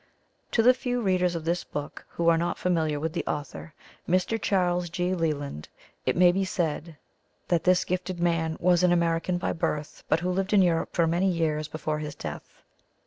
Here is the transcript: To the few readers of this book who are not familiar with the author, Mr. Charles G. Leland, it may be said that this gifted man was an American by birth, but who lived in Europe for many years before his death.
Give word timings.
To 0.53 0.63
the 0.63 0.73
few 0.73 0.99
readers 0.99 1.35
of 1.35 1.45
this 1.45 1.63
book 1.63 2.07
who 2.09 2.27
are 2.27 2.35
not 2.39 2.57
familiar 2.57 2.99
with 2.99 3.13
the 3.13 3.23
author, 3.27 3.75
Mr. 4.09 4.41
Charles 4.41 4.89
G. 4.89 5.13
Leland, 5.13 5.69
it 6.07 6.15
may 6.15 6.31
be 6.31 6.43
said 6.43 6.97
that 7.49 7.65
this 7.65 7.85
gifted 7.85 8.19
man 8.19 8.57
was 8.59 8.81
an 8.81 8.91
American 8.91 9.37
by 9.37 9.53
birth, 9.53 10.03
but 10.09 10.21
who 10.21 10.31
lived 10.31 10.53
in 10.53 10.63
Europe 10.63 10.95
for 10.95 11.05
many 11.05 11.29
years 11.29 11.67
before 11.67 11.99
his 11.99 12.15
death. 12.15 12.63